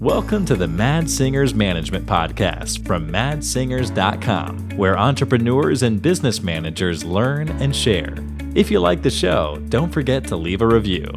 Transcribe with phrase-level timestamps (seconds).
[0.00, 7.48] Welcome to the Mads Singers Management Podcast from madssingers.com, where entrepreneurs and business managers learn
[7.62, 8.14] and share.
[8.54, 11.10] If you like the show, don't forget to leave a review.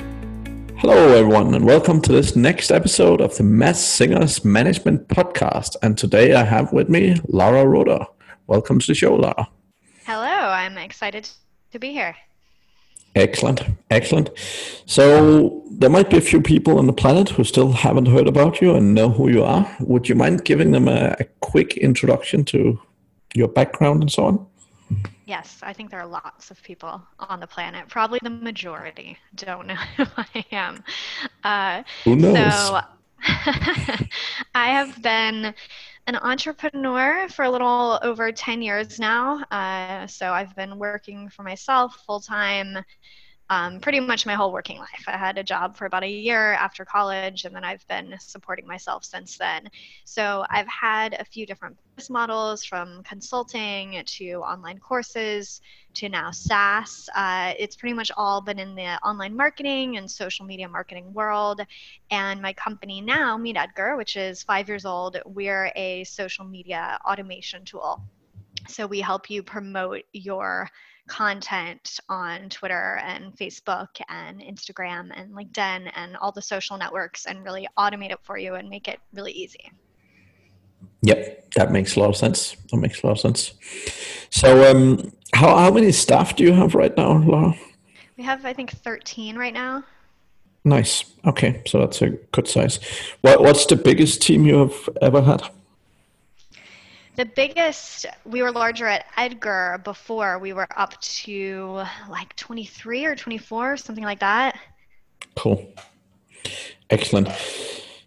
[0.78, 5.76] Hello, everyone, and welcome to this next episode of the Mads Singers Management Podcast.
[5.82, 8.06] And today I have with me Laura Roeder.
[8.48, 9.50] Welcome to the show, Laura.
[10.06, 11.30] Hello, I'm excited
[11.72, 12.16] to be here.
[13.16, 14.30] Excellent, excellent.
[14.86, 18.62] So there might be a few people on the planet who still haven't heard about
[18.62, 19.70] you and know who you are.
[19.80, 22.80] Would you mind giving them a, a quick introduction to
[23.34, 24.46] your background and so on?
[25.26, 27.88] Yes, I think there are lots of people on the planet.
[27.88, 30.84] Probably the majority don't know who I am.
[31.44, 32.68] Uh, who knows?
[32.68, 32.82] So
[34.56, 35.54] I have been
[36.08, 39.44] an entrepreneur for a little over 10 years now.
[39.52, 42.78] Uh, so I've been working for myself full time
[43.50, 45.04] um, pretty much my whole working life.
[45.08, 48.68] I had a job for about a year after college, and then I've been supporting
[48.68, 49.68] myself since then.
[50.06, 55.62] So I've had a few different business models from consulting to online courses
[55.96, 57.10] to now SaaS.
[57.16, 61.62] Uh, it's pretty much all been in the online marketing and social media marketing world.
[62.12, 67.00] And my company now, Meet Edgar, which is five years old, we're a social media
[67.04, 68.04] automation tool.
[68.68, 70.70] So we help you promote your
[71.10, 77.44] content on Twitter and Facebook and Instagram and LinkedIn and all the social networks and
[77.44, 79.72] really automate it for you and make it really easy.
[81.02, 82.56] Yep, that makes a lot of sense.
[82.72, 83.54] That makes a lot of sense.
[84.30, 87.54] So, um, how how many staff do you have right now, Laura?
[88.18, 89.84] We have, I think, thirteen right now.
[90.66, 91.06] Nice.
[91.26, 92.80] Okay, so that's a good size.
[93.22, 95.44] What what's the biggest team you have ever had?
[97.20, 100.40] The biggest, we were larger at Edgar before.
[100.40, 104.58] We were up to like 23 or 24, something like that.
[105.36, 105.70] Cool.
[106.90, 107.28] Excellent.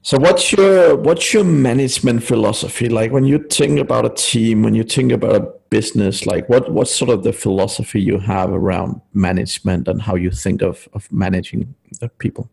[0.00, 4.74] So what's your what's your management philosophy like when you think about a team, when
[4.74, 9.02] you think about a business, like what what's sort of the philosophy you have around
[9.12, 12.48] management and how you think of, of managing the people?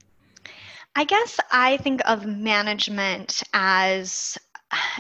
[0.98, 4.38] I guess I think of management as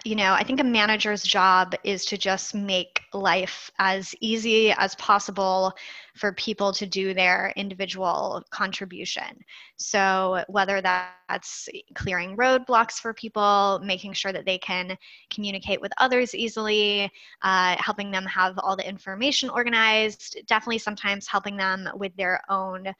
[0.05, 4.95] you know, I think a manager's job is to just make life as easy as
[4.95, 5.73] possible
[6.15, 9.39] for people to do their individual contribution.
[9.77, 14.97] So, whether that's clearing roadblocks for people, making sure that they can
[15.29, 21.57] communicate with others easily, uh, helping them have all the information organized, definitely sometimes helping
[21.57, 22.93] them with their own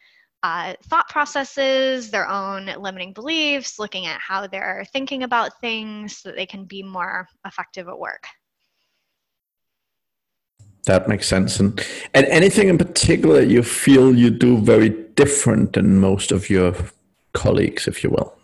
[0.43, 6.29] uh, thought processes, their own limiting beliefs, looking at how they're thinking about things so
[6.29, 8.25] that they can be more effective at work.
[10.85, 11.59] That makes sense.
[11.59, 16.73] And, and anything in particular you feel you do very different than most of your
[17.33, 18.38] colleagues, if you will?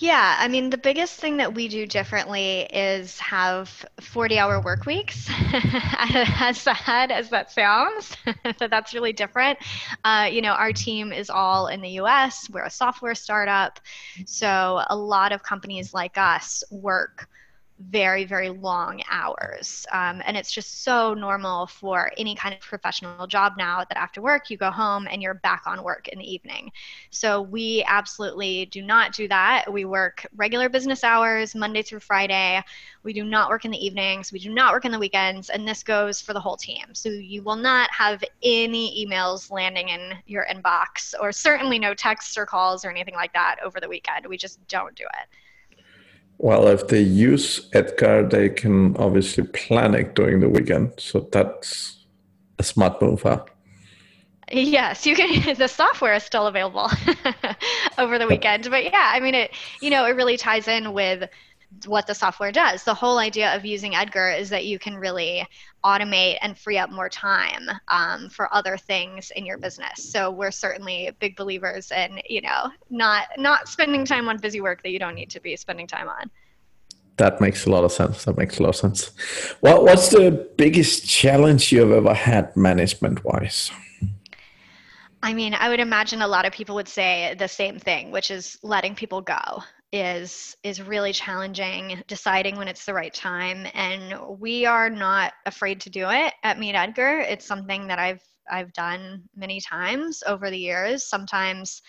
[0.00, 4.86] Yeah, I mean, the biggest thing that we do differently is have 40 hour work
[4.86, 5.28] weeks.
[6.40, 8.16] as sad as that sounds,
[8.58, 9.58] so that's really different.
[10.04, 13.80] Uh, you know, our team is all in the US, we're a software startup.
[14.24, 17.26] So a lot of companies like us work
[17.78, 19.86] very, very long hours.
[19.92, 24.20] Um, and it's just so normal for any kind of professional job now that after
[24.20, 26.72] work you go home and you're back on work in the evening.
[27.10, 29.72] So we absolutely do not do that.
[29.72, 32.62] We work regular business hours, Monday through Friday.
[33.04, 34.32] We do not work in the evenings.
[34.32, 35.48] We do not work in the weekends.
[35.50, 36.86] And this goes for the whole team.
[36.94, 42.36] So you will not have any emails landing in your inbox, or certainly no texts
[42.36, 44.26] or calls or anything like that over the weekend.
[44.26, 45.28] We just don't do it.
[46.38, 50.92] Well, if they use Edgar, they can obviously plan it during the weekend.
[50.98, 52.04] So that's
[52.58, 53.44] a smart move, huh?
[54.50, 55.56] Yes, you can.
[55.56, 56.90] The software is still available
[57.98, 59.50] over the weekend, but yeah, I mean, it.
[59.82, 61.28] You know, it really ties in with
[61.86, 62.82] what the software does.
[62.84, 65.46] The whole idea of using Edgar is that you can really
[65.84, 70.10] automate and free up more time um, for other things in your business.
[70.10, 74.82] So we're certainly big believers in you know not not spending time on busy work
[74.82, 76.30] that you don't need to be spending time on.
[77.18, 78.24] That makes a lot of sense.
[78.24, 79.10] That makes a lot of sense.
[79.60, 83.70] What what's the biggest challenge you've ever had management wise?
[85.20, 88.30] I mean, I would imagine a lot of people would say the same thing, which
[88.30, 94.14] is letting people go is is really challenging deciding when it's the right time and
[94.38, 97.20] we are not afraid to do it at meet edgar.
[97.20, 101.04] It's something that i've i've done many times over the years.
[101.04, 101.80] Sometimes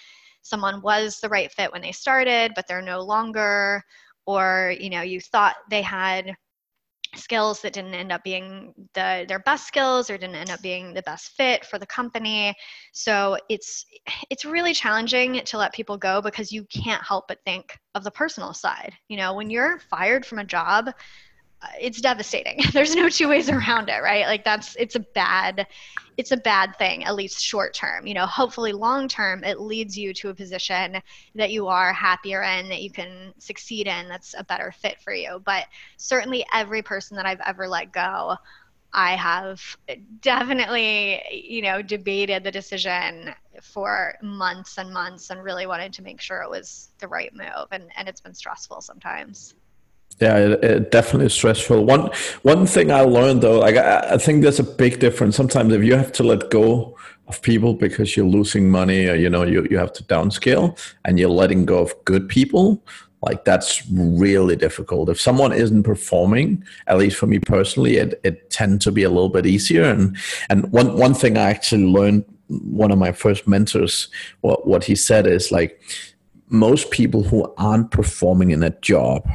[0.42, 3.84] someone was the right fit when they started but they're no longer
[4.26, 6.34] or you know you thought they had
[7.16, 10.94] skills that didn't end up being the their best skills or didn't end up being
[10.94, 12.54] the best fit for the company.
[12.94, 13.86] So it's
[14.30, 18.12] it's really challenging to let people go because you can't help but think of the
[18.12, 18.94] personal side.
[19.08, 20.92] You know when you're fired from a job
[21.80, 22.60] it's devastating.
[22.74, 24.26] There's no two ways around it, right?
[24.26, 25.68] Like that's it's a bad
[26.18, 28.06] it's a bad thing at least short term.
[28.06, 31.02] You know, hopefully long term it leads you to a position
[31.36, 35.14] that you are happier in, that you can succeed in, that's a better fit for
[35.14, 35.42] you.
[35.46, 35.68] But
[35.98, 38.36] certainly every person that I've ever let go,
[38.92, 39.62] I have
[40.22, 46.22] definitely, you know, debated the decision for months and months and really wanted to make
[46.22, 49.56] sure it was the right move and and it's been stressful sometimes.
[50.20, 51.86] Yeah, it, it definitely is stressful.
[51.86, 52.10] One
[52.42, 55.38] one thing I learned though, like I, I, think there's a big difference.
[55.38, 56.98] Sometimes if you have to let go
[57.28, 61.18] of people because you're losing money, or you know you you have to downscale, and
[61.18, 62.84] you're letting go of good people,
[63.22, 65.10] like that's really difficult.
[65.10, 69.10] If someone isn't performing, at least for me personally, it it tends to be a
[69.10, 69.84] little bit easier.
[69.84, 70.18] And
[70.50, 74.10] and one one thing I actually learned, one of my first mentors,
[74.42, 75.82] what what he said is like
[76.50, 79.26] most people who aren't performing in a job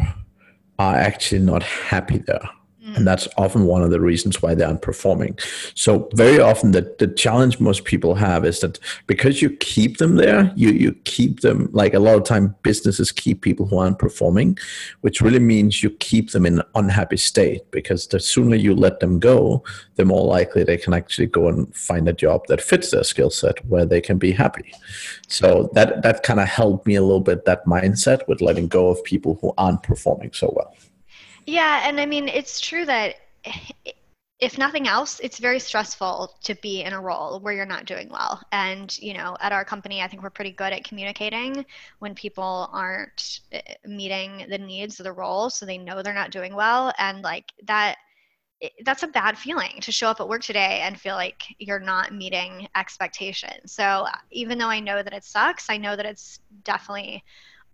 [0.78, 2.48] are actually not happy there.
[2.94, 5.38] And that's often one of the reasons why they aren't performing.
[5.74, 10.16] So very often the, the challenge most people have is that because you keep them
[10.16, 13.98] there, you, you keep them like a lot of time businesses keep people who aren't
[13.98, 14.58] performing,
[15.00, 19.00] which really means you keep them in an unhappy state because the sooner you let
[19.00, 19.62] them go,
[19.96, 23.30] the more likely they can actually go and find a job that fits their skill
[23.30, 24.72] set where they can be happy.
[25.28, 28.88] So that that kind of helped me a little bit that mindset with letting go
[28.88, 30.74] of people who aren't performing so well.
[31.46, 33.16] Yeah, and I mean, it's true that
[34.40, 38.08] if nothing else, it's very stressful to be in a role where you're not doing
[38.10, 38.42] well.
[38.52, 41.64] And, you know, at our company, I think we're pretty good at communicating
[42.00, 46.30] when people aren't eh, meeting the needs of the role so they know they're not
[46.30, 46.92] doing well.
[46.98, 47.96] And, like, that
[48.84, 52.14] that's a bad feeling to show up at work today and feel like you're not
[52.14, 53.72] meeting expectations.
[53.72, 57.22] So even though I know that it sucks, I know that it's definitely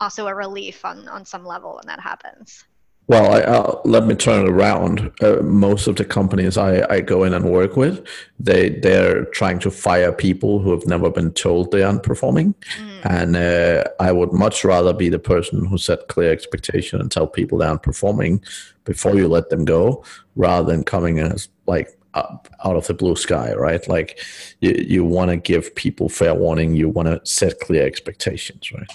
[0.00, 2.64] also a relief on on some level when that happens.
[3.10, 5.10] Well, I, uh, let me turn it around.
[5.20, 8.06] Uh, most of the companies I, I go in and work with,
[8.38, 13.00] they they're trying to fire people who have never been told they aren't performing, mm.
[13.02, 17.26] and uh, I would much rather be the person who set clear expectation and tell
[17.26, 18.44] people they aren't performing
[18.84, 20.04] before you let them go,
[20.36, 23.88] rather than coming as like out of the blue sky, right?
[23.88, 24.20] Like
[24.60, 28.88] you you want to give people fair warning, you want to set clear expectations, right?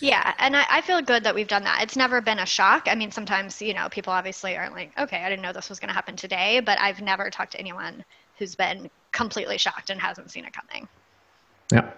[0.00, 1.82] Yeah, and I, I, feel good that we've done that.
[1.82, 2.86] It's never been a shock.
[2.86, 5.78] I mean, sometimes, you know, people obviously aren't like, okay, I didn't know this was
[5.78, 8.04] going to happen today, but I've never talked to anyone
[8.38, 10.88] who's been completely shocked and hasn't seen it coming.
[11.72, 11.90] Yeah.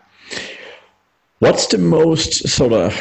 [1.41, 2.95] What's the most sort of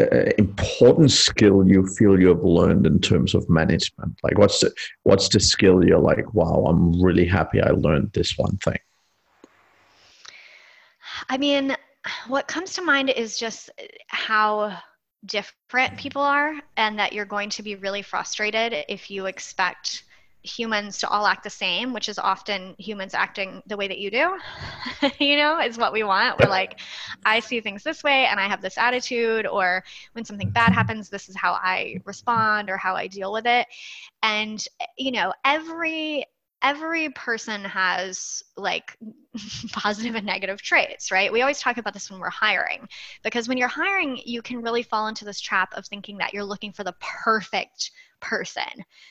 [0.00, 4.18] uh, important skill you feel you have learned in terms of management?
[4.22, 4.72] Like, what's the
[5.04, 8.78] what's the skill you're like, wow, I'm really happy I learned this one thing.
[11.28, 11.76] I mean,
[12.28, 13.70] what comes to mind is just
[14.08, 14.78] how
[15.24, 20.04] different people are and that you're going to be really frustrated if you expect
[20.42, 24.10] humans to all act the same which is often humans acting the way that you
[24.10, 24.30] do
[25.18, 26.38] you know is what we want.
[26.38, 26.78] We're like
[27.24, 29.82] i see things this way and i have this attitude or
[30.12, 33.66] when something bad happens this is how i respond or how i deal with it.
[34.22, 34.64] And
[34.96, 36.24] you know every
[36.66, 38.98] every person has like
[39.72, 41.32] positive and negative traits, right?
[41.32, 42.88] We always talk about this when we're hiring
[43.22, 46.44] because when you're hiring, you can really fall into this trap of thinking that you're
[46.44, 48.62] looking for the perfect person.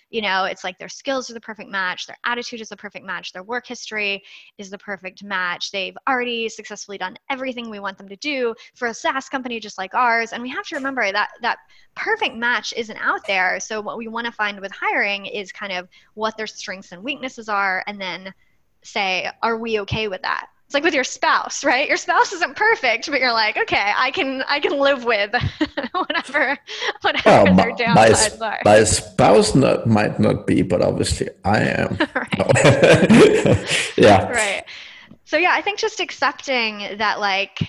[0.10, 3.06] You know, it's like their skills are the perfect match, their attitude is the perfect
[3.06, 4.24] match, their work history
[4.58, 5.72] is the perfect match.
[5.72, 9.77] They've already successfully done everything we want them to do for a SaaS company just
[9.77, 10.34] like ours.
[10.34, 11.60] And we have to remember that that
[11.96, 13.60] perfect match isn't out there.
[13.60, 17.03] So what we want to find with hiring is kind of what their strengths and
[17.03, 18.34] weaknesses are and then
[18.84, 20.48] say, are we okay with that?
[20.65, 21.88] It's like with your spouse, right?
[21.88, 25.31] Your spouse isn't perfect, but you're like, okay, I can I can live with
[25.91, 26.57] whatever
[27.01, 28.62] whatever well, their downsides my, are.
[28.65, 31.98] My spouse not, might not be, but obviously I am.
[33.95, 34.27] yeah.
[34.27, 34.63] Right.
[35.25, 37.60] So yeah, I think just accepting that like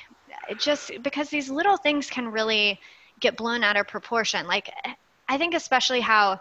[0.59, 2.81] just because these little things can really
[3.21, 4.47] get blown out of proportion.
[4.47, 4.73] Like
[5.29, 6.41] I think especially how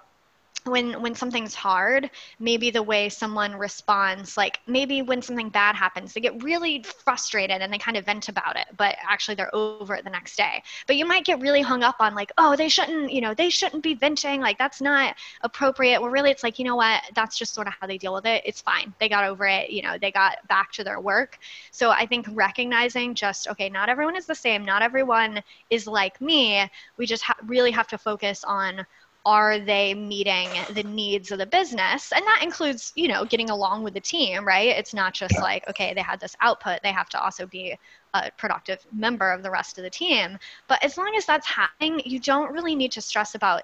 [0.63, 2.09] when when something's hard
[2.39, 7.62] maybe the way someone responds like maybe when something bad happens they get really frustrated
[7.62, 10.63] and they kind of vent about it but actually they're over it the next day.
[10.88, 13.50] But you might get really hung up on like oh they shouldn't you know they
[13.50, 16.01] shouldn't be venting like that's not appropriate.
[16.01, 17.03] Well really it's like you know what?
[17.15, 18.43] That's just sort of how they deal with it.
[18.45, 18.93] It's fine.
[19.00, 21.38] They got over it you know they got back to their work.
[21.71, 24.65] So i think recognizing just okay not everyone is the same.
[24.65, 26.69] Not everyone is like me.
[26.97, 28.85] We just ha- really have to focus on
[29.25, 32.12] are they meeting the needs of the business?
[32.12, 34.70] And that includes you know getting along with the team right?
[34.70, 37.75] It's not just like okay they had this output they have to also be
[38.13, 40.38] a productive member of the rest of the team.
[40.67, 43.63] But as long as that's happening you don't really need to stress about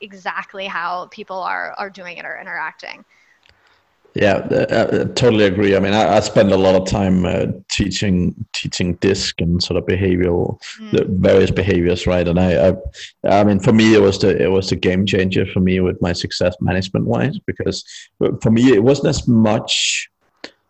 [0.00, 3.04] exactly how people are are doing it or interacting
[4.14, 5.74] yeah, I, uh, uh, totally agree.
[5.74, 9.78] I mean, I, I spend a lot of time uh, teaching teaching DISC and sort
[9.78, 10.90] of behavioral, mm.
[10.92, 12.28] the various behaviors, right?
[12.28, 15.46] And I, I, I, mean, for me, it was the it was the game changer
[15.46, 17.84] for me with my success management wise because
[18.42, 20.10] for me it wasn't as much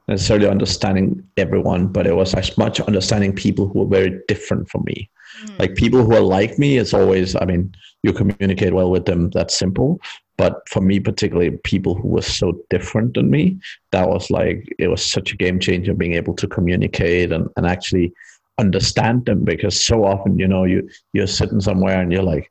[0.07, 4.85] necessarily understanding everyone, but it was as much understanding people who were very different from
[4.85, 5.11] me.
[5.45, 5.59] Mm.
[5.59, 9.31] Like people who are like me, it's always, I mean, you communicate well with them.
[9.31, 10.01] That's simple.
[10.37, 13.59] But for me, particularly people who were so different than me,
[13.91, 17.67] that was like, it was such a game changer being able to communicate and, and
[17.67, 18.13] actually
[18.59, 22.51] understand them because so often, you know, you, you're sitting somewhere and you're like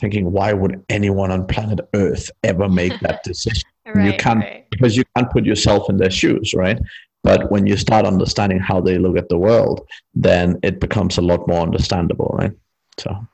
[0.00, 3.68] thinking, why would anyone on planet Earth ever make that decision?
[3.86, 4.66] right, you can't, right.
[4.70, 6.78] because you can't put yourself in their shoes, right?
[7.22, 11.22] But when you start understanding how they look at the world, then it becomes a
[11.22, 12.52] lot more understandable, right?
[12.98, 13.26] So,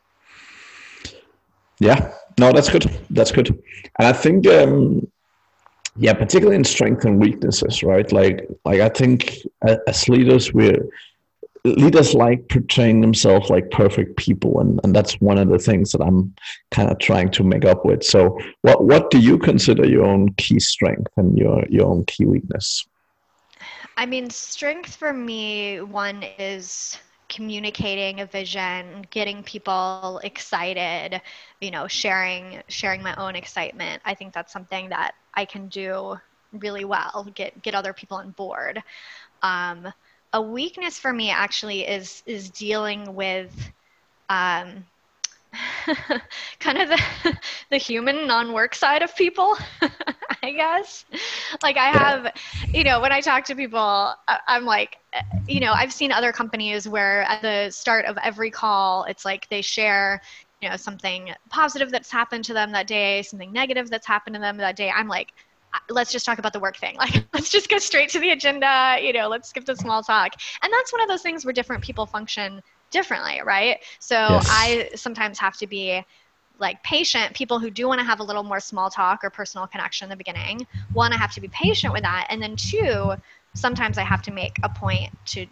[1.78, 2.90] yeah, no, that's good.
[3.10, 3.48] That's good.
[3.98, 5.06] And I think, um,
[5.96, 8.10] yeah, particularly in strengths and weaknesses, right?
[8.10, 9.36] Like, like I think
[9.86, 10.84] as leaders, we're
[11.64, 16.02] leaders like portraying themselves like perfect people, and, and that's one of the things that
[16.02, 16.34] I'm
[16.70, 18.04] kind of trying to make up with.
[18.04, 22.26] So, what what do you consider your own key strength and your your own key
[22.26, 22.86] weakness?
[23.96, 26.98] I mean, strength for me, one is
[27.28, 34.00] communicating a vision getting people excited you know sharing sharing my own excitement.
[34.04, 36.16] I think that's something that i can do
[36.52, 38.82] really well get get other people on board.
[39.42, 39.88] Um,
[40.32, 43.72] a weakness for me actually is is dealing with
[44.28, 44.84] um,
[46.60, 47.38] kind of the,
[47.70, 49.56] the human non-work side of people
[50.46, 51.04] i guess.
[51.62, 52.32] Like i have
[52.72, 54.14] you know when i talk to people
[54.48, 58.50] i'm like eh, you know i've seen other companies where at the start of every
[58.50, 60.20] call it's like they share
[60.62, 64.40] you know something positive that's happened to them that day something negative that's happened to
[64.40, 64.90] them that day.
[64.90, 65.32] I'm like
[65.90, 66.96] let's just talk about the work thing.
[66.98, 70.32] Like let's just go straight to the agenda you know let's skip the small talk.
[70.62, 73.78] And that's one of those things where different people function differently, right?
[74.00, 74.48] So yes.
[74.50, 76.02] I sometimes have to be
[76.58, 79.66] like patient people who do want to have a little more small talk or personal
[79.66, 82.26] connection in the beginning one i have to be patient with that.
[82.30, 83.14] And then two
[83.54, 85.46] sometimes I have to make a point to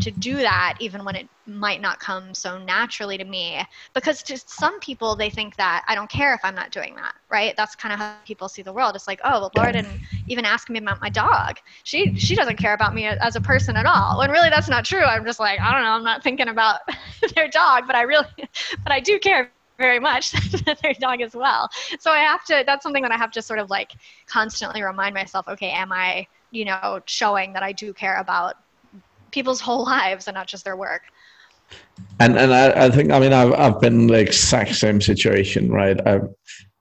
[0.00, 3.62] to do that even when it might not come so naturally to me.
[3.92, 7.14] Because to some people they think that I don't care if I'm not doing that
[7.30, 7.54] right?
[7.56, 8.96] That's kind of how people see the world.
[8.96, 11.58] It's like oh well Laura didn't even ask me about my dog.
[11.84, 14.18] She she doesn't care about me as a person at all.
[14.18, 15.04] When really that's not true.
[15.04, 15.92] I'm just like I don't know.
[15.92, 16.80] I'm not thinking about
[17.34, 18.26] their dog but I really
[18.82, 20.32] but I do care very much
[20.82, 21.68] their dog as well
[21.98, 23.92] so I have to that's something that I have to sort of like
[24.26, 28.56] constantly remind myself okay am I you know, showing that I do care about
[29.30, 31.02] people's whole lives and not just their work.
[32.18, 35.70] And and I, I think I mean I've I've been in the exact same situation,
[35.70, 36.00] right?
[36.04, 36.20] I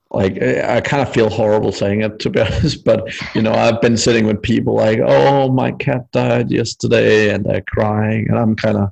[0.10, 3.80] like I kind of feel horrible saying it to be honest, but you know I've
[3.82, 8.56] been sitting with people like, oh my cat died yesterday, and they're crying, and I'm
[8.56, 8.90] kind of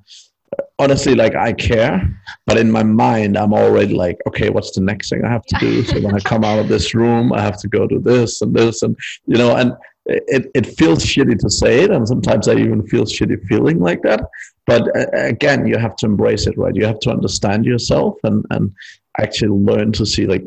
[0.79, 2.01] honestly like I care,
[2.45, 5.57] but in my mind I'm already like, okay, what's the next thing I have to
[5.59, 5.83] do?
[5.83, 8.53] So when I come out of this room, I have to go do this and
[8.55, 9.73] this, and you know, and
[10.07, 14.01] it, it feels shitty to say it and sometimes i even feel shitty feeling like
[14.03, 14.21] that.
[14.65, 16.75] But uh, again you have to embrace it right?
[16.75, 18.73] You have to understand yourself and and
[19.19, 20.45] actually learn to see like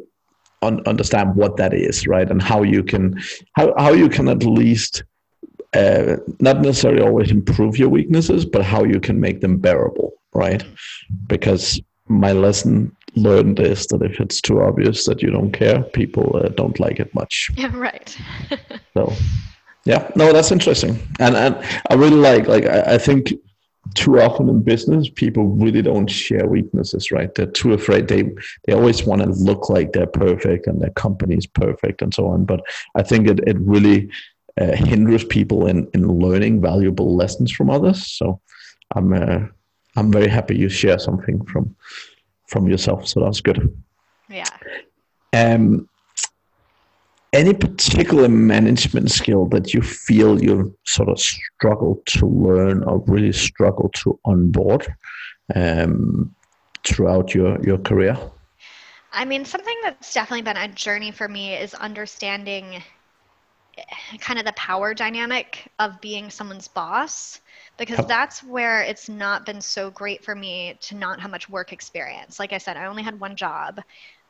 [0.63, 2.31] un- understand what that is right?
[2.31, 3.21] And how you can
[3.55, 5.05] how, how you can at least
[5.75, 10.65] uh, not necessarily always improve your weaknesses but how you can make them bearable right?
[11.27, 16.37] Because my lesson learned is that if it's too obvious that you don't care people
[16.37, 17.51] uh, don't like it much.
[17.57, 18.17] Yeah right.
[18.95, 19.13] So
[19.87, 21.57] yeah, no, that's interesting, and and
[21.89, 23.33] I really like like I, I think
[23.95, 27.35] too often in business people really don't share weaknesses right?
[27.35, 28.09] They're too afraid.
[28.09, 28.23] They
[28.67, 32.27] they always want to look like they're perfect and their company is perfect and so
[32.27, 32.45] on.
[32.45, 32.61] But
[32.97, 34.11] i think it, it really
[34.61, 38.07] uh, hinders people in in learning valuable lessons from others.
[38.07, 38.41] So
[38.95, 39.47] i'm uh,
[39.97, 41.75] i'm very happy you share something from
[42.47, 43.77] from yourself so that's good
[44.29, 44.45] yeah
[45.35, 45.89] um
[47.33, 53.33] any particular management skill that you feel you've sort of struggled to learn or really
[53.33, 54.87] struggled to onboard
[55.55, 56.35] um,
[56.85, 58.19] throughout your, your career?
[59.13, 62.83] I mean, something that's definitely been a journey for me is understanding
[64.21, 67.41] kind of the power dynamic of being someone's boss
[67.79, 71.73] because that's where it's not been so great for me to not have much work
[71.73, 72.39] experience.
[72.39, 73.81] Like I said, I only had one job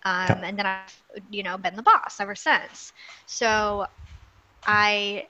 [0.05, 2.93] um, and then I've you know been the boss ever since.
[3.27, 3.87] So
[4.67, 5.27] I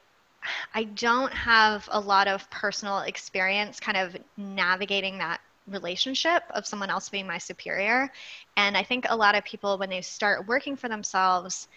[0.75, 6.91] I don't have a lot of personal experience kind of navigating that relationship of someone
[6.91, 8.11] else being my superior.
[8.57, 11.69] And I think a lot of people, when they start working for themselves,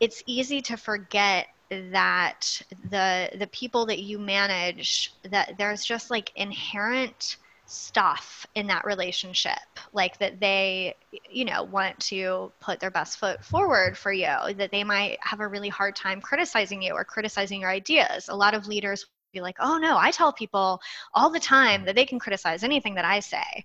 [0.00, 6.32] it's easy to forget that the the people that you manage that there's just like
[6.34, 7.36] inherent
[7.66, 9.52] stuff in that relationship
[9.92, 10.92] like that they
[11.30, 15.38] you know want to put their best foot forward for you that they might have
[15.38, 18.28] a really hard time criticizing you or criticizing your ideas.
[18.28, 20.80] A lot of leaders be like oh no i tell people
[21.14, 23.64] all the time that they can criticize anything that i say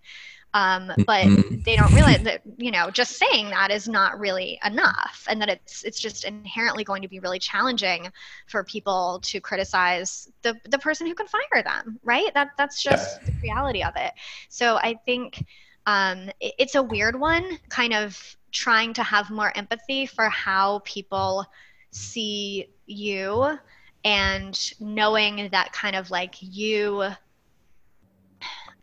[0.55, 1.62] um, but mm-hmm.
[1.63, 5.50] they don't realize that you know just saying that is not really enough and that
[5.50, 8.07] it's it's just inherently going to be really challenging
[8.47, 13.19] for people to criticize the the person who can fire them right that that's just
[13.21, 13.27] yeah.
[13.27, 14.13] the reality of it
[14.50, 15.45] so i think
[15.88, 18.17] um, it, it's a weird one kind of
[18.51, 21.45] trying to have more empathy for how people
[21.91, 23.59] see you
[24.05, 27.09] and knowing that kind of like you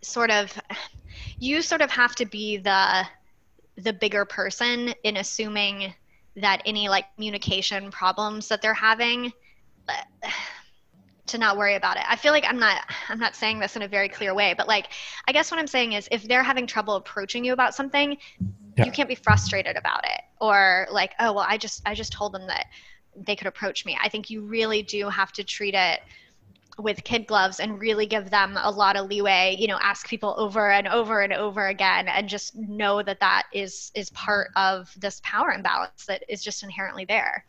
[0.02, 0.52] sort of
[1.38, 3.06] you sort of have to be the
[3.76, 5.94] the bigger person in assuming
[6.36, 9.32] that any like communication problems that they're having
[9.88, 10.28] uh,
[11.26, 12.02] to not worry about it.
[12.08, 14.68] I feel like I'm not I'm not saying this in a very clear way, but
[14.68, 14.88] like
[15.26, 18.16] I guess what I'm saying is if they're having trouble approaching you about something,
[18.76, 18.84] yeah.
[18.84, 22.32] you can't be frustrated about it or like, oh, well, I just I just told
[22.32, 22.66] them that
[23.16, 23.96] they could approach me.
[24.02, 26.00] I think you really do have to treat it
[26.78, 30.34] with kid gloves and really give them a lot of leeway you know ask people
[30.38, 34.92] over and over and over again and just know that that is is part of
[34.98, 37.44] this power imbalance that is just inherently there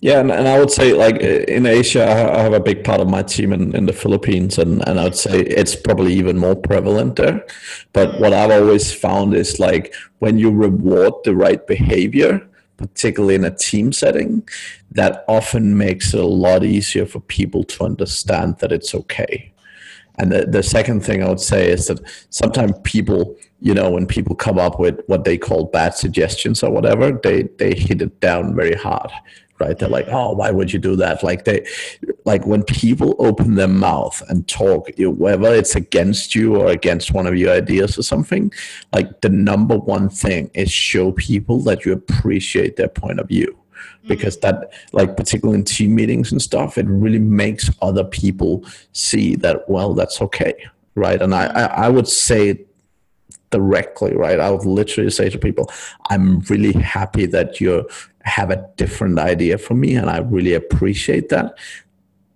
[0.00, 3.08] yeah and, and i would say like in asia i have a big part of
[3.08, 6.56] my team in, in the philippines and, and i would say it's probably even more
[6.56, 7.44] prevalent there
[7.92, 8.20] but mm.
[8.20, 12.48] what i've always found is like when you reward the right behavior
[12.78, 14.48] particularly in a team setting,
[14.92, 19.52] that often makes it a lot easier for people to understand that it's okay.
[20.18, 24.06] And the, the second thing I would say is that sometimes people, you know, when
[24.06, 28.18] people come up with what they call bad suggestions or whatever, they, they hit it
[28.20, 29.10] down very hard
[29.60, 29.78] right?
[29.78, 31.22] They're like, oh, why would you do that?
[31.22, 31.66] Like they,
[32.24, 37.26] like when people open their mouth and talk, whether it's against you or against one
[37.26, 38.52] of your ideas or something,
[38.92, 43.56] like the number one thing is show people that you appreciate their point of view.
[44.06, 44.60] Because mm-hmm.
[44.60, 49.68] that, like, particularly in team meetings and stuff, it really makes other people see that,
[49.68, 50.54] well, that's okay,
[50.94, 51.20] right?
[51.20, 52.64] And I, I would say
[53.50, 54.40] directly, right?
[54.40, 55.70] I would literally say to people,
[56.10, 57.88] I'm really happy that you
[58.22, 61.56] have a different idea from me, and I really appreciate that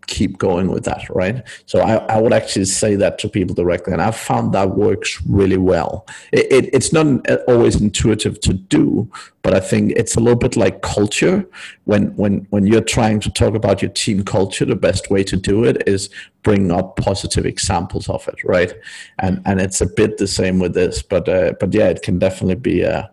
[0.06, 1.42] keep going with that, right?
[1.66, 5.20] So I, I would actually say that to people directly, and I've found that works
[5.26, 6.06] really well.
[6.32, 9.10] It, it, it's not always intuitive to do,
[9.42, 11.46] but I think it's a little bit like culture.
[11.84, 15.36] When when when you're trying to talk about your team culture, the best way to
[15.36, 16.10] do it is
[16.42, 18.72] bring up positive examples of it, right?
[19.18, 22.18] And and it's a bit the same with this, but uh, but yeah, it can
[22.18, 23.10] definitely be a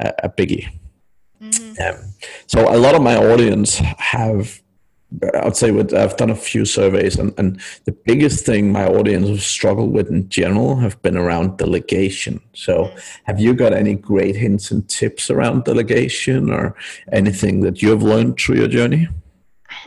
[0.00, 0.68] a, a biggie.
[1.42, 1.82] Mm-hmm.
[1.82, 2.12] Um,
[2.46, 4.60] so a lot of my audience have
[5.42, 9.28] I'd say with, I've done a few surveys, and, and the biggest thing my audience
[9.28, 12.40] have struggled with in general have been around delegation.
[12.54, 12.92] So,
[13.24, 16.76] have you got any great hints and tips around delegation, or
[17.12, 19.08] anything that you've learned through your journey?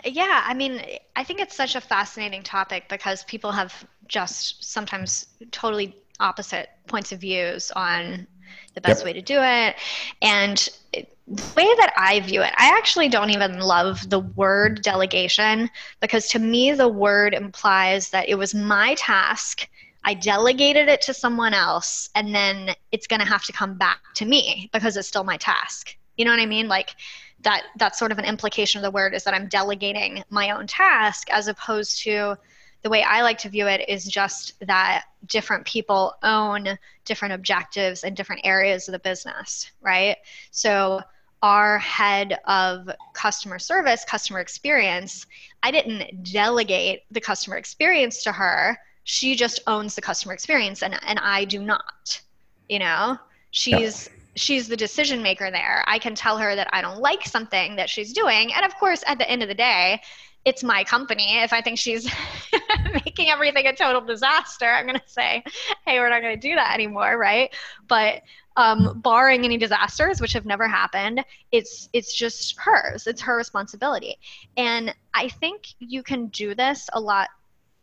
[0.04, 0.82] Yeah, I mean,
[1.16, 7.12] I think it's such a fascinating topic because people have just sometimes totally opposite points
[7.12, 8.28] of views on
[8.74, 9.06] the best yep.
[9.06, 9.76] way to do it.
[10.22, 15.70] And the way that I view it, I actually don't even love the word delegation
[16.02, 19.68] because to me, the word implies that it was my task.
[20.04, 24.00] I delegated it to someone else, and then it's going to have to come back
[24.16, 25.96] to me because it's still my task.
[26.18, 26.68] You know what I mean?
[26.68, 26.96] Like
[27.42, 27.64] that.
[27.78, 31.30] That's sort of an implication of the word is that I'm delegating my own task
[31.32, 32.38] as opposed to
[32.84, 38.04] the way I like to view it is just that different people own different objectives
[38.04, 40.18] and different areas of the business, right?
[40.52, 41.02] So
[41.42, 45.26] our head of customer service, customer experience,
[45.62, 48.78] I didn't delegate the customer experience to her.
[49.06, 52.22] She just owns the customer experience and, and I do not.
[52.70, 53.18] You know,
[53.52, 54.20] she's yeah.
[54.36, 55.84] she's the decision maker there.
[55.86, 58.54] I can tell her that I don't like something that she's doing.
[58.54, 60.02] And of course, at the end of the day,
[60.46, 61.38] it's my company.
[61.40, 62.10] If I think she's
[62.94, 65.44] making everything a total disaster, I'm going to say,
[65.86, 67.54] hey, we're not going to do that anymore, right?
[67.88, 68.22] But
[68.56, 73.08] um, barring any disasters, which have never happened, it's it's just hers.
[73.08, 74.18] It's her responsibility,
[74.58, 77.30] and I think you can do this a lot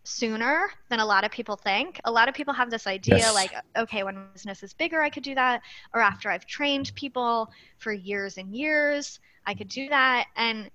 [0.04, 2.00] sooner than a lot of people think.
[2.04, 3.32] A lot of people have this idea Yes.
[3.32, 5.60] like, okay, when business is bigger, I could do that.
[5.94, 10.26] Or after I've trained people for years and years, I could do that.
[10.36, 10.70] And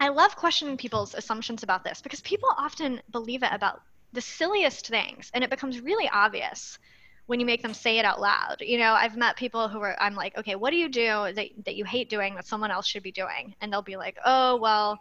[0.00, 3.82] I love questioning people's assumptions about this because people often believe it about
[4.12, 6.78] the silliest things and it becomes really obvious
[7.26, 8.56] when you make them say it out loud.
[8.60, 11.48] You know, I've met people who are I'm like, okay, what do you do that
[11.64, 13.54] that you hate doing that someone else should be doing?
[13.60, 14.98] And they'll be like, "Oh, well,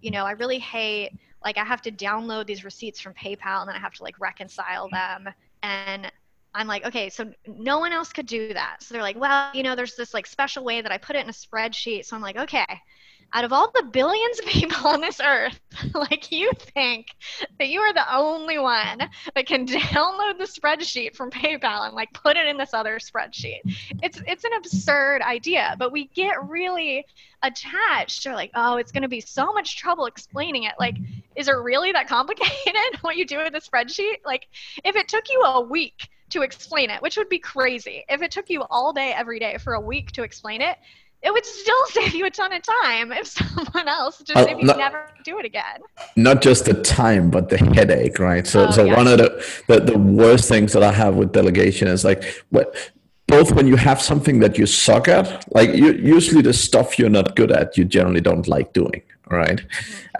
[0.00, 1.12] you know, I really hate
[1.44, 4.18] like I have to download these receipts from PayPal and then I have to like
[4.20, 5.28] reconcile them
[5.62, 6.10] and
[6.54, 8.78] I'm like, okay, so no one else could do that.
[8.82, 11.22] So they're like, well, you know, there's this like special way that I put it
[11.24, 12.04] in a spreadsheet.
[12.04, 12.66] So I'm like, okay,
[13.32, 15.60] out of all the billions of people on this earth,
[15.94, 17.08] like you think
[17.58, 22.12] that you are the only one that can download the spreadsheet from PayPal and like
[22.12, 23.60] put it in this other spreadsheet.
[24.02, 27.04] It's it's an absurd idea, but we get really
[27.42, 30.74] attached to like, oh, it's going to be so much trouble explaining it.
[30.78, 30.96] Like,
[31.36, 34.18] is it really that complicated what you do with the spreadsheet?
[34.24, 34.48] Like,
[34.84, 38.30] if it took you a week to explain it, which would be crazy, if it
[38.30, 40.76] took you all day every day for a week to explain it,
[41.22, 44.58] it would still save you a ton of time if someone else just Oh, if
[44.58, 45.78] you no- never do it again.
[46.16, 48.96] not just the time but the headache right so Oh, so yeah.
[48.96, 49.28] one of the,
[49.68, 52.74] the the worst things that i have with delegation is like what
[53.26, 57.08] both when you have something that you suck at like you, usually the stuff you're
[57.20, 59.60] not good at you generally don't like doing right?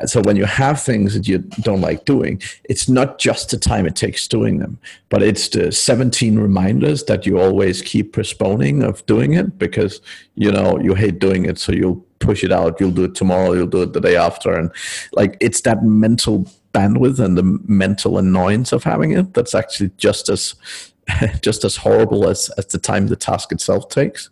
[0.06, 3.86] So when you have things that you don't like doing it's not just the time
[3.86, 9.04] it takes doing them but it's the 17 reminders that you always keep postponing of
[9.06, 10.00] doing it because
[10.36, 13.52] you know you hate doing it so you'll push it out you'll do it tomorrow
[13.52, 14.54] you'll do it the day after.
[14.54, 14.70] And
[15.12, 20.28] like it's that mental bandwidth and the mental annoyance of having it that's actually just
[20.28, 20.54] as
[21.42, 24.30] just as horrible as as the time the task itself takes.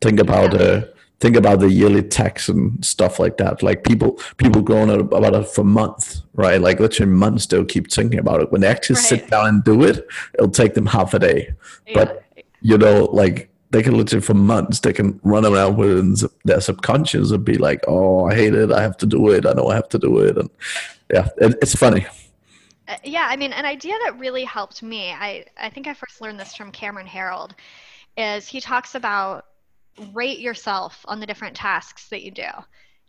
[0.00, 0.84] Think about uh
[1.20, 5.34] think about the yearly tax and stuff like that like people people go on about
[5.34, 8.96] it for months right like literally months they'll keep thinking about it when they actually
[8.96, 11.54] sit down and do it it'll take them half a day
[11.94, 12.22] But-
[12.66, 16.60] you know, like they can literally for months they can run around with it their
[16.60, 18.72] subconscious and be like, "Oh, I hate it.
[18.72, 19.46] I have to do it.
[19.46, 20.50] I know I have to do it." And
[21.12, 22.06] yeah, it, it's funny.
[22.88, 26.20] Uh, yeah, I mean, an idea that really helped me, I, I think I first
[26.20, 27.52] learned this from Cameron Herold,
[28.16, 29.46] is he talks about
[30.12, 32.48] rate yourself on the different tasks that you do.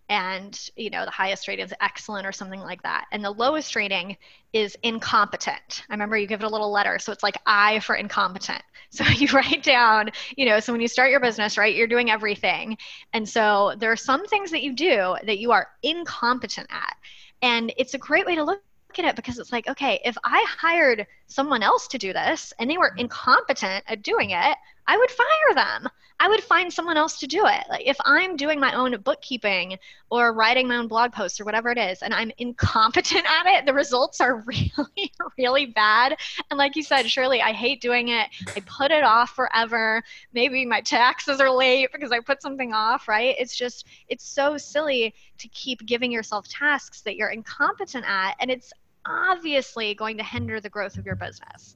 [0.10, 3.06] And, you know, the highest rating is excellent or something like that.
[3.12, 4.16] And the lowest rating
[4.54, 5.84] is incompetent.
[5.90, 6.98] I remember you give it a little letter.
[6.98, 8.62] So it's like I for incompetent.
[8.90, 12.10] So you write down, you know, so when you start your business, right, you're doing
[12.10, 12.78] everything.
[13.12, 16.96] And so there are some things that you do that you are incompetent at.
[17.42, 18.62] And it's a great way to look
[18.98, 22.70] at it because it's like, okay, if I hired someone else to do this and
[22.70, 23.00] they were mm-hmm.
[23.00, 25.90] incompetent at doing it, I would fire them.
[26.20, 27.64] I would find someone else to do it.
[27.70, 29.78] Like if I'm doing my own bookkeeping
[30.10, 33.66] or writing my own blog posts or whatever it is and I'm incompetent at it,
[33.66, 36.18] the results are really, really bad.
[36.50, 38.30] And like you said, Shirley, I hate doing it.
[38.56, 40.02] I put it off forever.
[40.34, 43.36] Maybe my taxes are late because I put something off, right?
[43.38, 48.36] It's just, it's so silly to keep giving yourself tasks that you're incompetent at.
[48.40, 48.74] And it's
[49.06, 51.76] obviously going to hinder the growth of your business.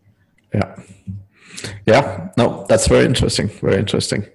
[0.53, 0.75] Yeah,
[1.85, 2.29] yeah.
[2.37, 3.47] No, that's very interesting.
[3.47, 4.25] Very interesting.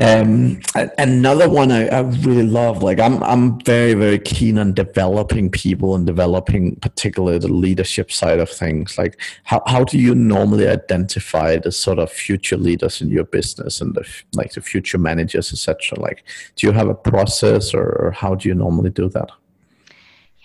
[0.00, 0.60] Um,
[0.96, 5.96] another one I, I really love, like I'm, I'm very, very keen on developing people
[5.96, 8.96] and developing particularly the leadership side of things.
[8.96, 13.80] Like how, how do you normally identify the sort of future leaders in your business
[13.80, 15.98] and the, like the future managers, etc.
[15.98, 16.22] Like,
[16.54, 19.30] do you have a process or, or how do you normally do that?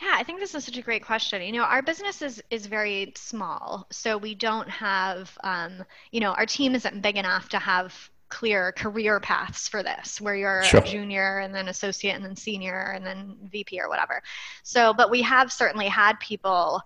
[0.03, 1.41] Yeah, I think this is such a great question.
[1.41, 6.33] You know, our business is is very small, so we don't have, um, you know,
[6.33, 10.81] our team isn't big enough to have clear career paths for this, where you're Sure.
[10.81, 14.21] a junior and then associate and then senior and then VP or whatever.
[14.63, 16.81] So, but we have certainly had people,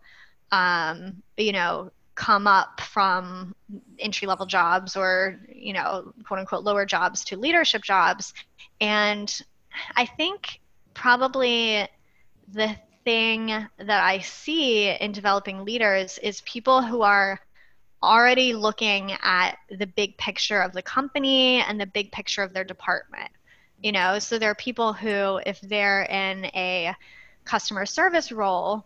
[0.52, 3.56] um, you know, come up from
[3.98, 8.34] entry level jobs or you know, quote unquote lower jobs to leadership jobs,
[8.80, 9.42] and
[9.96, 10.60] I think
[10.94, 11.88] probably
[12.50, 12.76] the
[13.08, 17.40] thing that I see in developing leaders is people who are
[18.04, 22.66] already looking at the big picture of the company and the big picture of their
[22.66, 23.32] department.
[23.82, 26.94] You know, so there are people who, if they're in a
[27.46, 28.86] customer service role,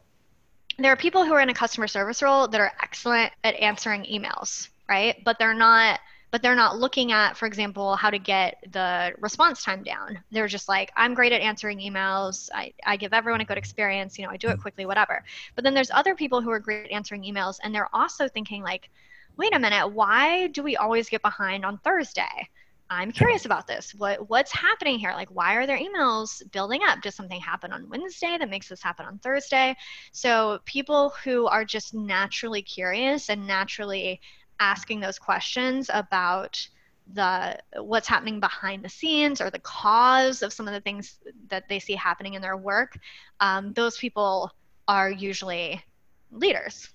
[0.77, 4.03] there are people who are in a customer service role that are excellent at answering
[4.03, 5.15] emails, right?
[5.25, 5.99] But they're not
[6.31, 10.23] but they're not looking at, for example, how to get the response time down.
[10.31, 12.49] They're just like, I'm great at answering emails.
[12.53, 14.17] I, I give everyone a good experience.
[14.17, 14.61] You know, I do it mm-hmm.
[14.61, 15.23] quickly, whatever.
[15.55, 18.63] But then there's other people who are great at answering emails, and they're also thinking,
[18.63, 18.89] like,
[19.35, 22.49] wait a minute, why do we always get behind on Thursday?
[22.89, 23.95] I'm curious about this.
[23.95, 25.13] What what's happening here?
[25.13, 27.01] Like why are their emails building up?
[27.01, 29.77] Does something happen on Wednesday that makes this happen on Thursday?
[30.11, 34.19] So people who are just naturally curious and naturally
[34.61, 36.65] asking those questions about
[37.13, 41.17] the what's happening behind the scenes or the cause of some of the things
[41.49, 42.97] that they see happening in their work
[43.41, 44.51] um, those people
[44.87, 45.83] are usually
[46.31, 46.89] leaders.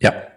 [0.00, 0.30] Yeah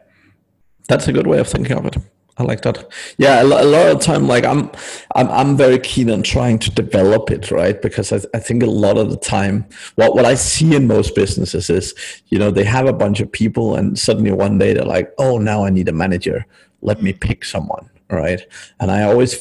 [0.88, 1.98] that's a good way of thinking of it
[2.38, 2.91] I like that.
[3.19, 4.72] Yeah, a, lot of time, like I'm,
[5.15, 7.80] I'm, I'm very keen on trying to develop it, right?
[7.80, 9.65] Because I, I think a lot of the time,
[9.96, 11.93] what what I see in most businesses is,
[12.30, 15.38] you know, they have a bunch of people, and suddenly one day they're like, oh,
[15.38, 16.46] now I need a manager.
[16.82, 18.41] Let me pick someone, right?
[18.80, 19.36] And I always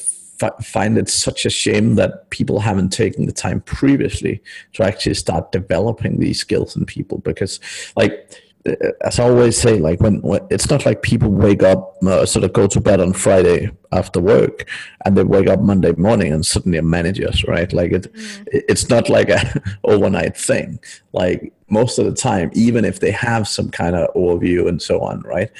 [0.62, 4.42] find it such a shame that people haven't taken the time previously
[4.74, 7.59] to actually start developing these skills in people, because,
[7.96, 8.31] like
[9.01, 12.44] as I always say, like when, when it's not like people wake up, uh, sort
[12.44, 14.68] of go to bed on Friday after work,
[15.05, 17.72] and they wake up Monday morning and suddenly are managers, right?
[17.72, 18.46] Like it, mm.
[18.53, 20.79] it's not like a overnight thing.
[21.12, 25.01] Like most of the time, even if they have some kind of overview and so
[25.01, 25.51] on, right?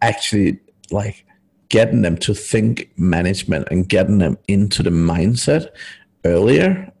[0.00, 1.24] Actually, like
[1.68, 5.68] getting them to think management and getting them into the mindset
[6.24, 6.91] earlier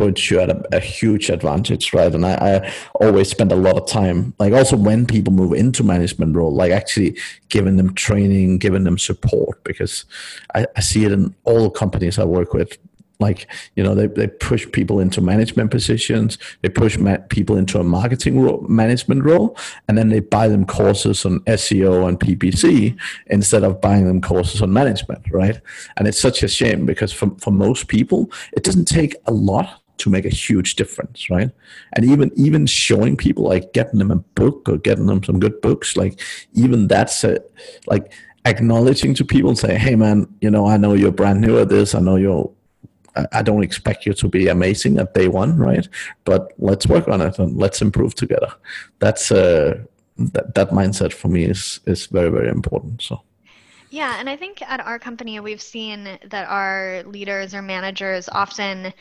[0.00, 2.14] puts you at a, a, huge advantage, right?
[2.14, 5.84] And I, I, always spend a lot of time, like also when people move into
[5.84, 7.18] management role, like actually
[7.50, 10.06] giving them training, giving them support, because
[10.54, 12.78] I, I see it in all companies I work with
[13.20, 17.78] like you know they, they push people into management positions they push ma- people into
[17.78, 22.98] a marketing role, management role and then they buy them courses on seo and ppc
[23.26, 25.60] instead of buying them courses on management right
[25.98, 29.79] and it's such a shame because for, for most people it doesn't take a lot
[30.00, 31.50] to make a huge difference right
[31.94, 35.60] and even even showing people like getting them a book or getting them some good
[35.60, 36.20] books like
[36.54, 37.38] even that's a
[37.86, 38.12] like
[38.46, 41.68] acknowledging to people and say hey man you know i know you're brand new at
[41.68, 42.50] this i know you're
[43.32, 45.88] I don't expect you to be amazing at day one, right?
[46.24, 48.52] But let's work on it and let's improve together.
[48.98, 49.82] That's uh,
[50.16, 53.02] that that mindset for me is is very very important.
[53.02, 53.22] So.
[53.90, 58.92] Yeah, and I think at our company we've seen that our leaders or managers often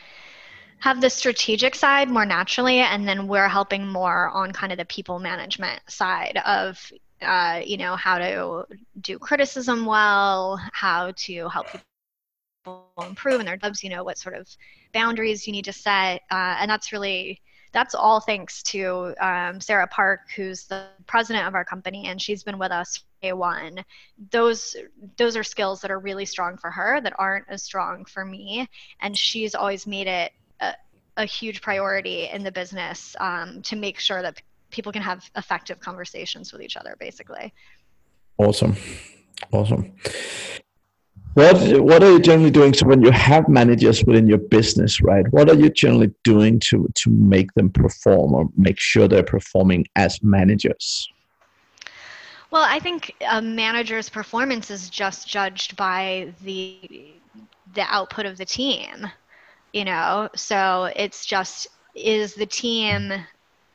[0.80, 4.86] have the strategic side more naturally, and then we're helping more on kind of the
[4.86, 8.66] people management side of uh, you know how to
[9.02, 14.36] do criticism well, how to help people improve in their jobs, you know, what sort
[14.36, 14.48] of
[14.94, 16.22] boundaries you need to set.
[16.32, 21.56] Uh, and that's really, that's all thanks to um, Sarah Park, who's the president of
[21.56, 23.84] our company, and she's been with us day one.
[24.32, 24.76] Those
[25.18, 28.68] those are skills that are really strong for her that aren't as strong for me,
[29.02, 30.32] and she's always made it
[31.22, 35.80] a, huge priority in the business um, to make sure that people can have effective
[35.80, 37.54] conversations with each other, basically.
[38.38, 38.76] Awesome,
[39.52, 39.94] awesome.
[41.34, 42.74] What what are you generally doing?
[42.74, 45.26] So when you have managers within your business, right?
[45.32, 49.86] What are you generally doing to to make them perform or make sure they're performing
[49.96, 51.08] as managers?
[52.52, 57.14] Well, I think a manager's performance is just judged by the
[57.76, 59.08] the output of the team.
[59.74, 63.14] You know, so it's just is the team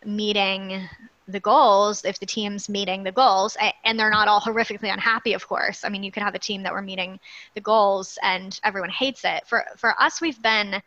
[0.05, 0.89] meeting
[1.29, 2.05] the goals?
[2.05, 5.85] If the team's meeting the goals and they're not all horrifically unhappy of course.
[5.85, 7.19] I mean you could have a team that were meeting
[7.55, 9.47] the goals and everyone hates it.
[9.47, 10.83] For for us we've been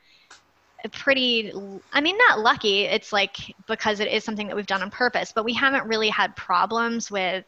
[0.91, 1.51] pretty
[1.91, 2.81] i mean not lucky.
[2.81, 6.09] It's like because it is something that we've done on purpose but we haven't really
[6.09, 7.45] had problems with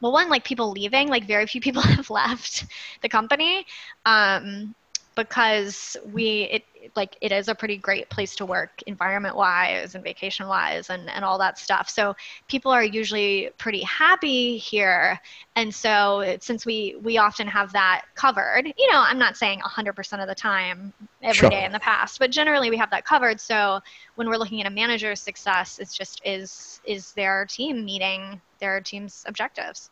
[0.00, 1.08] well one like people leaving.
[1.08, 2.66] Like very few people have left
[3.02, 3.66] the company.
[4.06, 4.74] Um,
[5.14, 6.62] because we it
[6.96, 11.08] like it is a pretty great place to work environment wise and vacation wise and,
[11.10, 11.88] and all that stuff.
[11.88, 12.14] So
[12.48, 15.20] people are usually pretty happy here.
[15.54, 20.22] And so since we we often have that covered you know i'm not saying 100%
[20.22, 21.50] of the time every sure.
[21.50, 23.40] day in the past but generally we have that covered.
[23.40, 23.80] So
[24.14, 28.80] when we're looking at a manager's success it's just is is their team meeting their
[28.80, 29.90] team's objectives.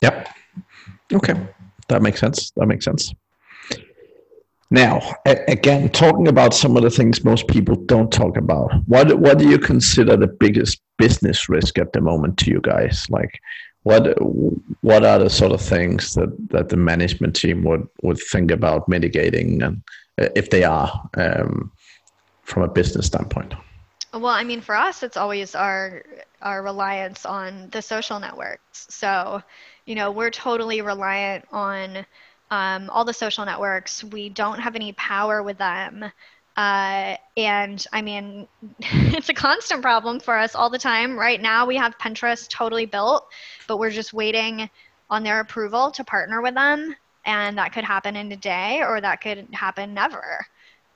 [0.00, 0.28] Yep.
[1.12, 1.34] Okay.
[1.88, 2.52] That makes sense.
[2.56, 3.12] That makes sense
[4.74, 9.38] now, again, talking about some of the things most people don't talk about, what what
[9.38, 13.06] do you consider the biggest business risk at the moment to you guys?
[13.08, 13.40] Like,
[13.84, 14.02] what
[14.82, 18.88] what are the sort of things that, that the management team would, would think about
[18.88, 19.82] mitigating, and
[20.20, 21.72] uh, if they are, um,
[22.42, 23.54] from a business standpoint?
[24.12, 26.02] Well, I mean, for us, it's always our
[26.42, 28.86] our reliance on the social networks.
[28.90, 29.42] So,
[29.86, 32.04] you know, we're totally reliant on
[32.50, 34.04] um, all the social networks.
[34.04, 36.04] We don't have any power with them.
[36.56, 38.48] Uh, and I mean,
[38.80, 41.18] it's a constant problem for us all the time.
[41.18, 43.26] Right now, we have Pinterest totally built,
[43.68, 44.70] but we're just waiting
[45.10, 46.94] on their approval to partner with them.
[47.24, 50.46] and that could happen in a day or that could happen never.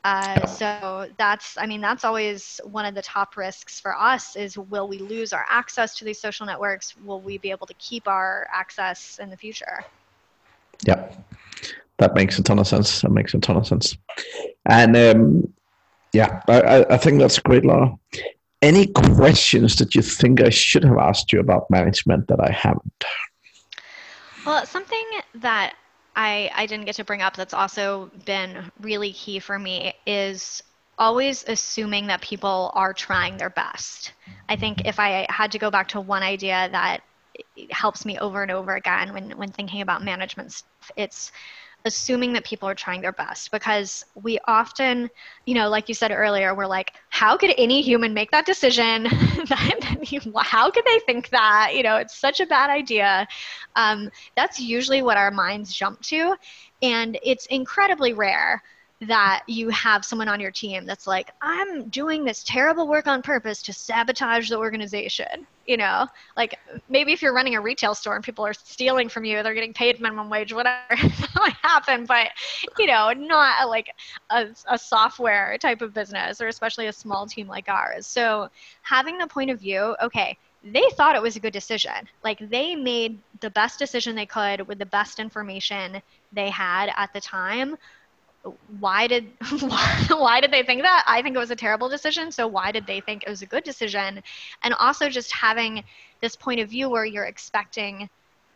[0.04, 4.56] Uh, so that's, I mean, that's always one of the top risks for us is
[4.56, 6.96] will we lose our access to these social networks?
[6.96, 9.84] Will we be able to keep our access in the future?
[10.84, 11.10] Yeah,
[11.98, 13.02] that makes a ton of sense.
[13.02, 13.96] That makes a ton of sense.
[14.66, 15.52] And um,
[16.12, 17.94] yeah, I, I think that's great, Laura.
[18.60, 23.04] Any questions that you think I should have asked you about management that I haven't?
[24.44, 25.04] Well, something
[25.36, 25.74] that
[26.16, 30.62] I, I didn't get to bring up that's also been really key for me is
[30.98, 34.12] always assuming that people are trying their best.
[34.48, 37.02] I think if I had to go back to one idea that
[37.70, 41.32] helps me over and over again when, when thinking about management stuff, it's
[41.84, 45.08] assuming that people are trying their best because we often,
[45.46, 49.04] you know, like you said earlier, we're like, how could any human make that decision?
[50.36, 51.72] how could they think that?
[51.74, 53.26] You know, it's such a bad idea.
[53.76, 56.36] Um, that's usually what our minds jump to.
[56.82, 58.62] And it's incredibly rare
[59.00, 63.22] that you have someone on your team that's like, I'm doing this terrible work on
[63.22, 65.46] purpose to sabotage the organization.
[65.66, 66.06] You know,
[66.36, 66.58] like
[66.88, 69.74] maybe if you're running a retail store and people are stealing from you, they're getting
[69.74, 70.80] paid minimum wage, whatever,
[71.36, 72.06] might happen.
[72.06, 72.28] But,
[72.78, 73.94] you know, not like
[74.30, 78.06] a, a software type of business or especially a small team like ours.
[78.06, 78.48] So
[78.82, 82.08] having the point of view, okay, they thought it was a good decision.
[82.24, 87.12] Like they made the best decision they could with the best information they had at
[87.12, 87.76] the time
[88.80, 89.32] why did
[90.08, 91.04] why did they think that?
[91.06, 93.46] I think it was a terrible decision so why did they think it was a
[93.46, 94.22] good decision?
[94.62, 95.84] And also just having
[96.20, 98.08] this point of view where you're expecting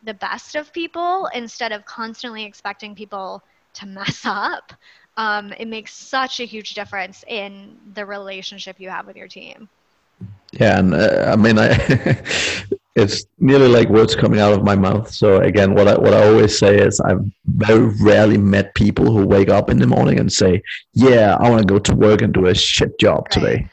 [0.02, 3.42] the best of people instead of constantly expecting people
[3.74, 4.72] to mess up
[5.16, 9.68] um, it makes such a huge difference in the relationship you have with your team.
[10.52, 11.68] Yeah and uh, i mean i
[12.94, 15.10] it's nearly like words coming out of my mouth.
[15.10, 19.26] So again, what I what I always say is I've very rarely met people who
[19.26, 22.34] wake up in the morning and say, "Yeah, I want to go to work and
[22.34, 23.66] do a shit job today."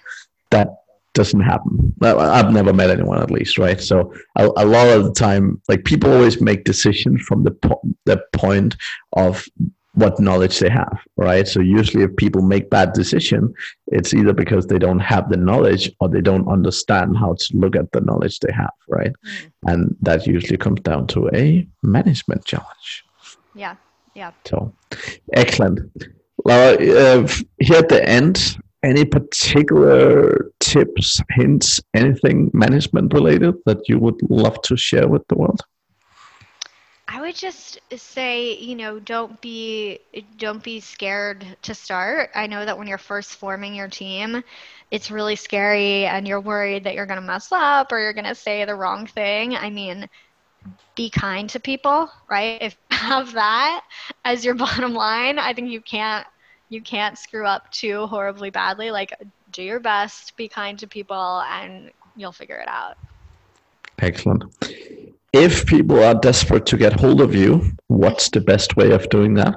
[0.51, 0.69] That
[1.13, 1.93] doesn't happen.
[2.01, 3.81] I've never met anyone at least, right?
[3.81, 7.81] So a, a lot of the time, like people always make decisions from the po-
[8.05, 8.77] the point
[9.13, 9.45] of
[9.99, 11.47] what knowledge they have, right?
[11.47, 13.53] So usually if people make bad decision,
[13.87, 17.75] it's either because they don't have the knowledge or they don't understand how to look
[17.75, 19.11] at the knowledge they have, right?
[19.11, 19.51] Mm.
[19.63, 23.03] And that usually comes down to a management challenge.
[23.53, 23.75] Yeah,
[24.15, 24.31] yeah.
[24.45, 24.73] So
[25.33, 25.79] excellent.
[26.45, 27.27] Laura, uh,
[27.59, 34.61] here at the end, any particular tips, hints, anything management related that you would love
[34.61, 35.61] to share with the world?
[37.11, 39.99] I would just say, you know, don't be
[40.37, 42.29] don't be scared to start.
[42.35, 44.43] I know that when you're first forming your team,
[44.91, 48.27] it's really scary and you're worried that you're going to mess up or you're going
[48.27, 49.55] to say the wrong thing.
[49.55, 50.07] I mean,
[50.95, 52.61] be kind to people, right?
[52.61, 53.81] If you have that
[54.23, 56.27] as your bottom line, I think you can't
[56.69, 58.91] you can't screw up too horribly badly.
[58.91, 59.15] Like
[59.51, 62.97] do your best, be kind to people and you'll figure it out.
[63.97, 64.43] Excellent
[65.33, 69.35] if people are desperate to get hold of you, what's the best way of doing
[69.35, 69.55] that?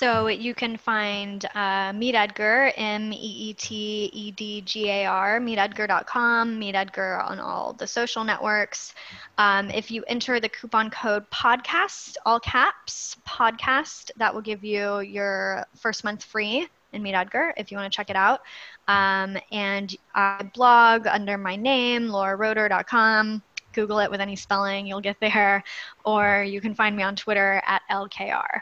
[0.00, 5.04] So you can find uh, Meet Edgar, M E E T E D G A
[5.04, 8.94] R, meetedgar.com, Meet Edgar on all the social networks.
[9.36, 15.00] Um, if you enter the coupon code podcast, all caps, podcast, that will give you
[15.00, 18.40] your first month free in Meet Edgar if you want to check it out.
[18.88, 23.42] Um, and I blog under my name, lauraroeder.com.
[23.72, 25.62] Google it with any spelling, you'll get there.
[26.04, 28.60] Or you can find me on Twitter at LKR.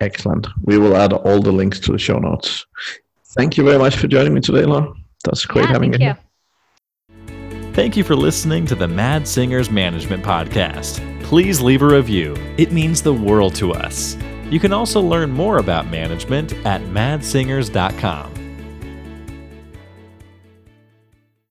[0.00, 0.46] Excellent.
[0.62, 2.66] We will add all the links to the show notes.
[3.28, 4.92] Thank you very much for joining me today, Laura.
[5.24, 6.18] That's great yeah, having you here.
[7.72, 11.02] Thank you for listening to the Mads Singers Management Podcast.
[11.22, 14.16] Please leave a review, it means the world to us.
[14.50, 18.45] You can also learn more about management at madssingers.com.